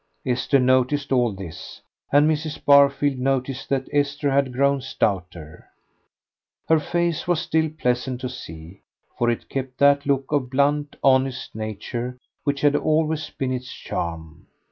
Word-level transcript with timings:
Esther 0.25 0.57
noticed 0.57 1.11
all 1.11 1.31
this, 1.31 1.79
and 2.11 2.27
Mrs. 2.27 2.65
Barfield 2.65 3.19
noticed 3.19 3.69
that 3.69 3.87
Esther 3.93 4.31
had 4.31 4.51
grown 4.51 4.81
stouter. 4.81 5.69
Her 6.67 6.79
face 6.79 7.27
was 7.27 7.39
still 7.39 7.69
pleasant 7.69 8.19
to 8.21 8.29
see, 8.29 8.81
for 9.19 9.29
it 9.29 9.47
kept 9.47 9.77
that 9.77 10.07
look 10.07 10.31
of 10.31 10.49
blunt, 10.49 10.95
honest 11.03 11.53
nature 11.53 12.17
which 12.45 12.61
had 12.61 12.75
always 12.75 13.29
been 13.29 13.53
its 13.53 13.71
charm. 13.71 14.47